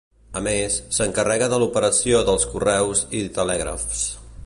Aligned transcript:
A 0.39 0.41
més, 0.45 0.77
s'encarrega 0.99 1.51
de 1.53 1.61
l'operació 1.65 2.25
dels 2.31 2.49
correus 2.57 3.05
i 3.21 3.25
telègrafs. 3.41 4.05